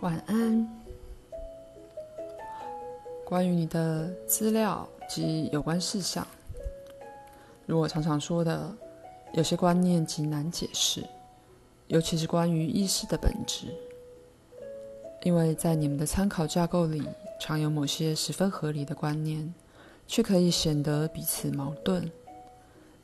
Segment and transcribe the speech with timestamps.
[0.00, 0.68] 晚安。
[3.24, 6.26] 关于你的资料及有关事项，
[7.66, 8.72] 如我常常说的，
[9.32, 11.04] 有些观念极难解释，
[11.88, 13.66] 尤其是关于意识的本质，
[15.24, 17.02] 因为在你们的参考架构里，
[17.40, 19.52] 常有某些十分合理的观念，
[20.06, 22.08] 却可以显得彼此矛盾，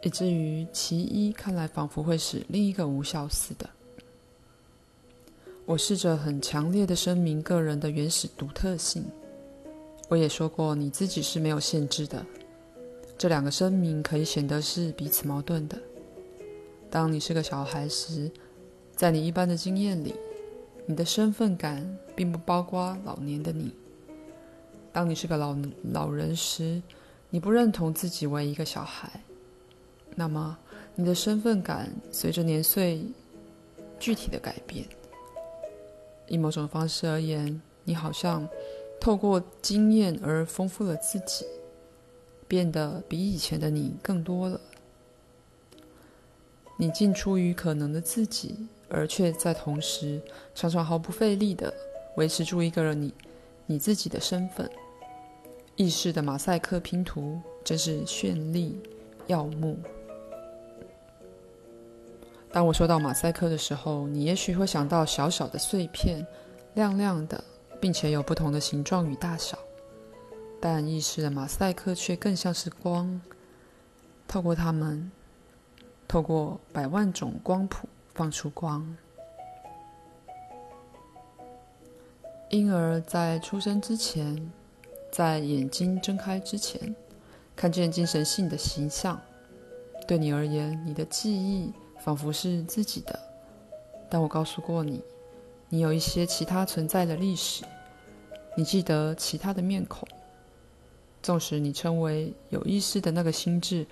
[0.02, 3.68] 以至于其一看来仿佛会使另一个无效似的。
[5.66, 9.02] 我试着很强烈的声明个人的原始独特性。
[10.08, 12.24] 我也说过，你自己是没有限制的。
[13.16, 15.78] 这两个声明可以显得是彼此矛盾的。
[16.90, 18.30] 当你是个小孩时，
[18.94, 20.14] 在你一般的经验里，
[20.84, 23.72] 你的身份感并不包括老年的你。
[24.92, 25.56] 当你是个老
[25.92, 26.82] 老人时，
[27.30, 29.10] 你不认同自己为一个小孩。
[30.14, 30.58] 那么，
[30.94, 33.02] 你的身份感随着年岁
[33.98, 34.86] 具体的改变。
[36.28, 38.48] 以某种方式而言，你好像
[39.00, 41.44] 透过经验而丰富了自己，
[42.48, 44.60] 变得比以前的你更多了。
[46.76, 50.20] 你尽出于可能的自己，而却在同时
[50.54, 51.72] 常常毫不费力地
[52.16, 53.14] 维持住一个人你
[53.66, 54.68] 你自己的身份。
[55.76, 58.80] 意识的马赛克拼图真是绚丽
[59.26, 59.78] 耀目。
[62.54, 66.24] 当我说到马赛克的时候，你也许会想到小小的碎片，
[66.74, 67.42] 亮亮的。
[67.80, 69.58] 并且有不同的形状与大小，
[70.58, 73.20] 但意识的马赛克却更像是光，
[74.26, 75.12] 透过它们，
[76.08, 78.96] 透过百万种光谱放出光。
[82.48, 84.50] 婴儿在出生之前，
[85.12, 86.96] 在眼睛睁开之前，
[87.54, 89.20] 看见精神性的形象。
[90.08, 91.70] 对你而言，你的记忆
[92.04, 93.18] 仿佛是自己的，
[94.10, 95.02] 但我告诉过你，
[95.70, 97.64] 你有一些其他存在的历史。
[98.58, 100.06] 你记得其他的面孔，
[101.22, 103.86] 纵使你称为有意识的那个心智，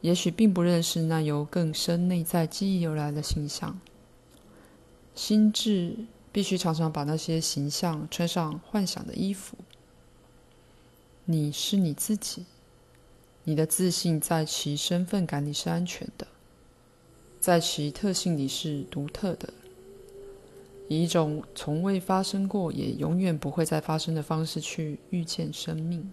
[0.00, 3.78] 也许并不认识那由更深内在记忆而来的形象。
[5.14, 5.94] 心智
[6.32, 9.56] 必须常常把那些形象穿上幻想的衣服。
[11.26, 12.44] 你是你自己，
[13.44, 16.26] 你的自信在其身份感里是安全的，
[17.42, 19.52] 在其特性里是独特的。
[20.86, 26.12] 以一种从未发生过也永远不会再发生的方式去遇见生命，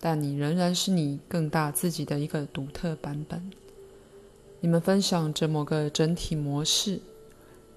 [0.00, 3.48] 但你仍然是你更大自己的一个独特版本。
[4.58, 7.00] 你们分享着某个整体模式，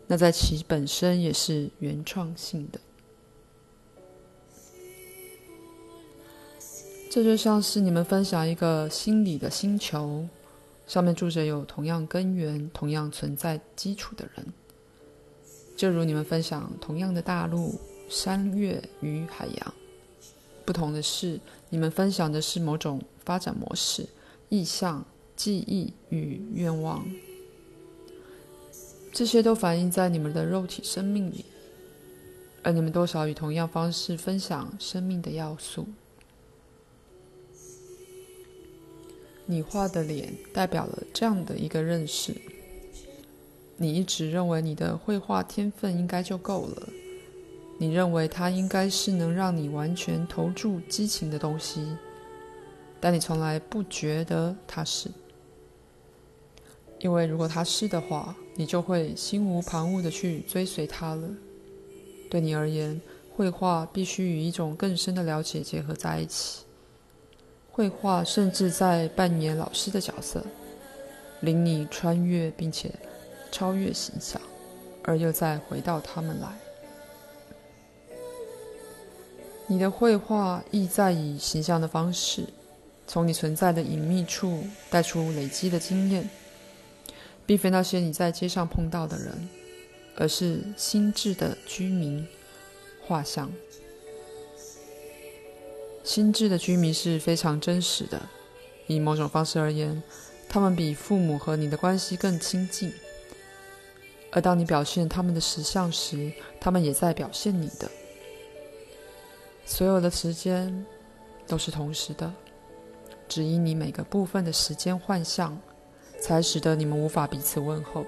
[0.08, 2.80] 那在其本身也是原创性的。
[7.08, 10.26] 这就像是你们分享一个心理的星球，
[10.92, 14.46] 上面住着有同样根源、同样存在基础的人。
[15.78, 17.80] 就如你们分享同样的大陆、
[18.10, 19.74] 山岳与海洋，
[20.66, 24.06] 不同的是，你们分享的是某种发展模式、
[24.50, 25.06] 意向、
[25.38, 27.10] 记忆与愿望。
[29.14, 31.46] 这些都反映在你们的肉体生命里，
[32.64, 35.88] 而你们多少以同样方式分享生命的要素。
[39.52, 42.34] 你画的脸代表了这样的一个认识。
[43.76, 46.88] 你一直认为你的绘画天分应该就够了，
[47.78, 51.86] 你认为它应该是能让你完全投注激情的东西，
[53.02, 55.10] 但你从来不觉得它是，
[57.00, 61.28] 因为如果它是的话，你就会心无旁骛地去追随它了。
[62.30, 63.02] 对你而言，
[63.36, 66.64] 绘画必须与一种更深的了解结合在一起，
[67.72, 70.46] 绘画甚至在扮演老师的角色，
[71.40, 72.92] 领你穿越并且。
[73.54, 74.42] 超越形象，
[75.04, 76.48] 而又再回到他们来。
[79.68, 82.46] 你的绘画意在以形象的方式，
[83.06, 86.30] 从你存在的隐秘处带出累积的经验，
[87.46, 89.50] 并非那些你在街上碰到的人，
[90.16, 92.26] 而是心智的居民
[93.06, 93.52] 画像。
[96.04, 98.22] 心智的居民是非常真实的，
[98.88, 100.02] 以某种方式而言，
[100.50, 102.92] 他们比父母和你的关系更亲近。
[104.32, 107.90] 而当你表现他们的实相时，他们也在表现你的。
[109.66, 110.86] 所有的时间
[111.48, 112.34] 都是同时的，
[113.28, 115.58] 只因你每个部分的时间幻象，
[116.20, 118.06] 才使得你们无法彼此问候。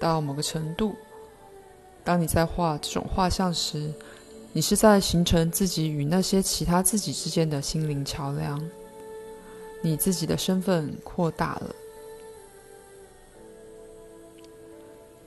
[0.00, 0.96] 到某个程度，
[2.02, 3.92] 当你在画这种画像时，
[4.56, 8.58] 你是在形成自己与那些其他自己之间的心灵桥梁。
[9.82, 11.76] 你自己的身份扩大了。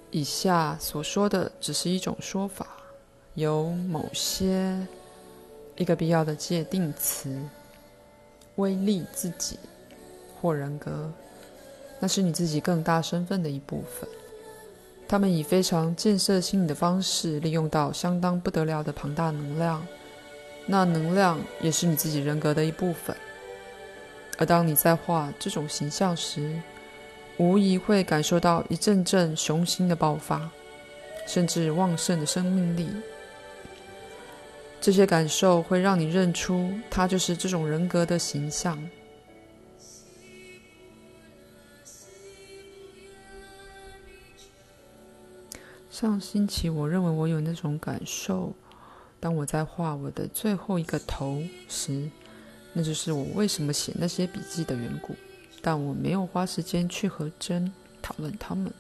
[0.10, 2.66] 以下所说的只是一种说法，
[3.36, 4.76] 有某些
[5.78, 7.40] 一个必要的界定词，
[8.56, 9.60] 威力自己
[10.42, 11.08] 或人格，
[12.00, 14.10] 那是你自己更大身份的一部分。
[15.10, 19.84] 他们以非常建设性的方式利用到相当不得了的庞大能量，
[20.68, 23.16] 那能量也是你自己人格的一部分。
[24.38, 26.62] 而当你在画这种形象时，
[27.38, 30.48] 无疑会感受到一阵阵雄心的爆发，
[31.26, 32.88] 甚至旺盛的生命力。
[34.80, 38.78] 这些感受会让你认出，它就是这种人格的形象。
[46.00, 48.54] 上星期，我认为我有那种感受，
[49.19, 52.10] 当我在画我的最后一个头时，
[52.72, 55.13] 那就是我为什么写那些笔记的缘故。
[55.62, 57.69] 但我没有花时间去和珍
[58.01, 58.72] 讨论他们，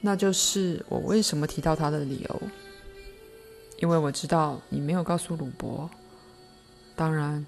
[0.00, 2.42] 那就是我为什么提到他的理由。
[3.78, 5.88] 因为我知道你没有告诉鲁伯。
[6.96, 7.46] 当然，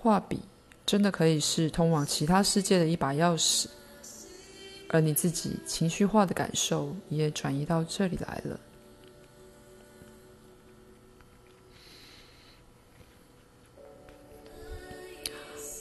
[0.00, 0.40] 画笔
[0.84, 3.66] 真的可以是通往其他世界的一把钥匙，
[4.88, 8.58] 而你自己情绪化的感受也转移到这里来了。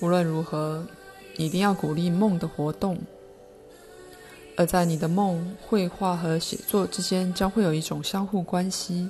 [0.02, 0.86] 无论如何，
[1.38, 3.00] 你一定要鼓励梦的活动。
[4.56, 9.10] 而在你的梦、绘画和写作之间，将会有一种相互关系。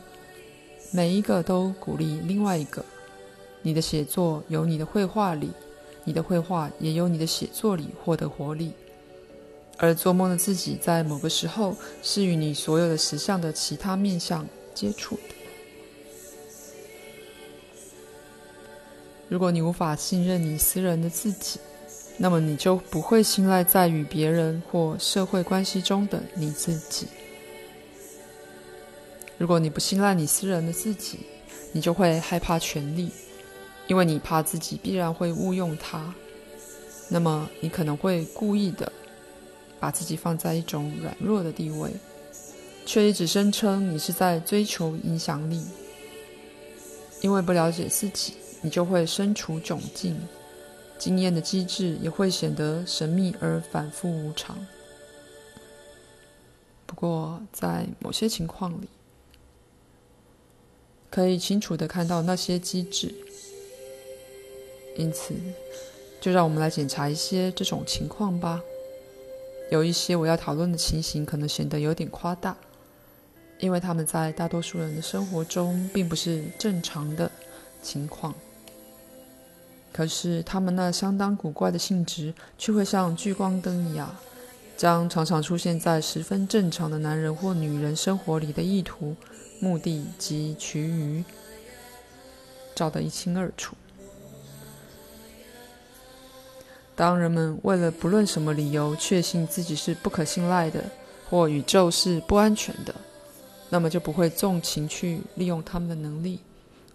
[0.92, 2.86] 每一个都鼓励另外一个。
[3.62, 5.52] 你的写作由你的绘画里，
[6.06, 8.72] 你的绘画也有你的写作里获得活力。
[9.78, 15.36] 而做梦的自己，在某个时候是与你所有的实相的其他面相接触的。
[19.30, 21.60] 如果你无法信任你私人的自己，
[22.18, 27.08] 那么你就不会信赖在与别人或社会关系中的你自己。
[29.38, 31.20] 如果你不信赖你私人的自己，
[31.74, 33.12] 你就会害怕权力，
[33.86, 36.16] 因为你怕自己必然会误用它。
[37.10, 38.92] 那么你可能会故意的
[39.80, 41.92] 把自己放在一种软弱的地位，
[42.86, 45.64] 却一直声称你是在追求影响力，
[47.22, 48.34] 因为不了解自己。
[48.62, 50.20] 你就会身处窘境，
[50.98, 54.58] 经验的机制也会显得神秘而反复无常。
[56.88, 58.90] 不过，在某些情况里，
[61.12, 63.14] 可以清楚地看到那些机制。
[64.98, 65.36] 因此，
[66.20, 68.60] 就让我们来检查一些这种情况吧。
[69.70, 72.56] 有一些我要讨论的情形可能显得有点夸大，
[73.60, 77.30] 因为他们在大多数人的生活中并不是正常的
[77.82, 78.34] 情况。
[79.92, 84.16] 可是，他们那相当古怪的性质，却会像聚光灯一样，
[84.78, 89.16] 将常常出现在十分正常的男人或女人生活里的意图、
[89.60, 91.24] 目的及渠余，
[92.76, 93.76] 照得一清二楚。
[96.98, 100.84] 当人们为了不论什么理由，确信自己是不可信赖的，
[101.30, 102.96] 或宇宙是不安全的，
[103.70, 106.40] 那么就不会纵情去利用他们的能力，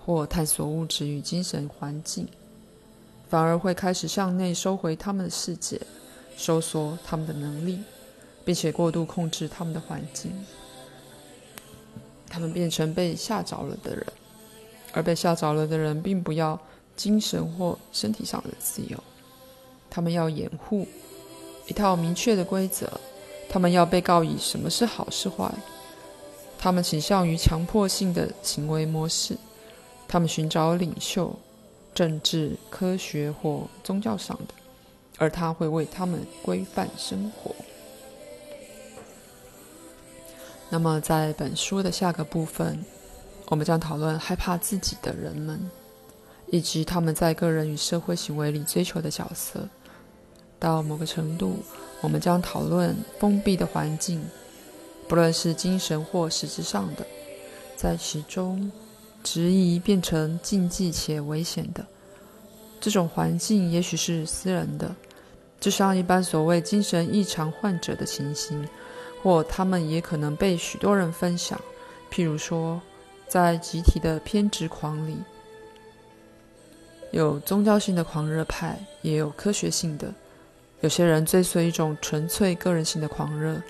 [0.05, 2.27] 或探索物质与精神环境。
[3.29, 5.81] 反而会开始向内收回他们的世界，
[6.37, 7.79] 收缩他们的能力，
[8.45, 10.33] 并且过度控制他们的环境。
[12.29, 14.05] 他们变成被吓着了的人，
[14.93, 16.59] 而被吓着了的人并不要
[16.97, 18.99] 精神或身体上的自由，
[19.95, 20.89] 他们要掩护
[21.67, 22.91] 一套明确的规则，
[23.51, 25.53] 他们要被告以什么是好是坏，
[26.59, 29.37] 他们倾向于强迫性的行为模式，
[30.09, 31.39] 他们寻找领袖。
[31.95, 34.55] 政治、科学或宗教上的，
[35.19, 37.55] 而他会为他们规范生活。
[40.71, 42.83] 那么，在本书的下个部分，
[43.49, 45.71] 我们将讨论害怕自己的人们，
[46.47, 49.69] 以及他们在个人与社会行为里追求的角色。
[50.63, 51.57] 到某个程度，
[52.01, 54.25] 我们将讨论封闭的环境，
[55.09, 57.05] 不论是精神或实质上的，
[57.77, 58.71] 在其中。
[59.25, 61.87] 质疑变成禁忌且危险的
[62.81, 64.93] 这种环境，也许是私人的，
[65.61, 68.69] 就像一般所谓精神异常患者的情形，
[69.23, 71.57] 或他们也可能被许多人分享。
[72.11, 72.83] 譬如说，
[73.29, 75.17] 在集体的偏执狂里，
[77.13, 80.13] 有宗教性的狂热派，也有科学性的。
[80.83, 83.61] 有些人追随一种纯粹个人性的狂热，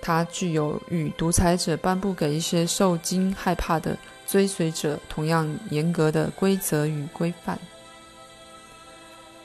[0.00, 3.96] 它具有与独裁者颁布给一些受惊害怕的。
[4.26, 7.58] 追随者同样严格的规则与规范。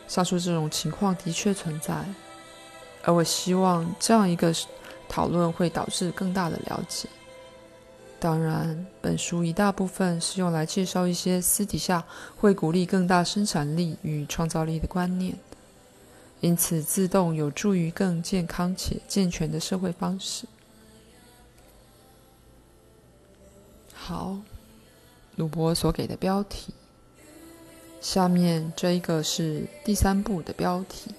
[0.08, 2.06] 上述这种情况的确存在，
[3.02, 4.54] 而我希望这样一个
[5.10, 7.10] 讨论会导致更大的了解。
[8.20, 12.04] 当然，本书一大部分是用来介绍一些私底下
[12.38, 15.36] 会鼓励更大生产力与创造力的观念，
[16.42, 20.46] 因此自动有助于更健康且健全的社会方式。
[23.94, 24.38] 好，
[25.36, 26.74] 鲁伯所给的标题。
[28.00, 31.12] 下面这一个是第三部的标题：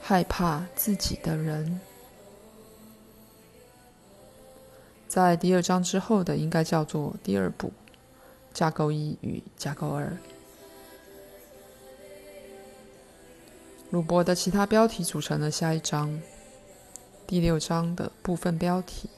[0.00, 1.80] 害怕自己的人。
[5.08, 7.72] 在第二章之后的应该叫做第二部，
[8.54, 10.16] 架构一与架构二。
[13.90, 16.22] 鲁伯的其他标题组成了下一章，
[17.26, 19.10] 第六章的部分标题，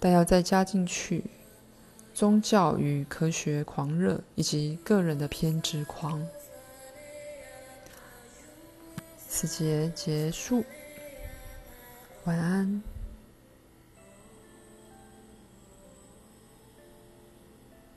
[0.00, 1.24] 但要再加进去。
[2.12, 6.26] 宗教与科学狂热，以及个人的偏执狂。
[9.28, 10.64] 此节结束，
[12.24, 12.82] 晚安。